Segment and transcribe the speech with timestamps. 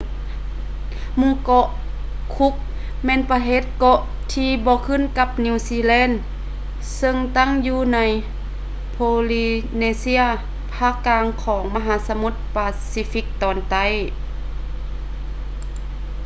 [1.17, 1.67] ໝູ່ເກາະ
[2.35, 2.55] cook
[3.05, 3.99] ແມ່ນປະເທດເກາະ
[4.33, 6.09] ທີ່ບໍ່ຂຶ້ນກັບນິວຊີແລນ
[6.95, 7.99] ເຊິ່ງຕັ້ງຢູ່ໃນ
[8.95, 10.23] polynesia
[10.73, 13.85] ພາກກາງຂອງມະຫາສະໝຸດປາຊີຟິກຕອນໃຕ້